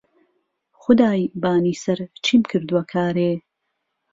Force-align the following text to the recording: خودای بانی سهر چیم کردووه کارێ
خودای 0.81 1.21
بانی 1.41 1.73
سهر 1.83 1.99
چیم 2.23 2.41
کردووه 2.49 2.83
کارێ 2.93 3.31